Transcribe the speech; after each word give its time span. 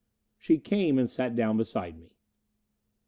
She 0.39 0.57
came 0.57 0.97
and 0.97 1.07
sat 1.07 1.35
down 1.35 1.57
beside 1.57 1.95
me. 1.95 2.09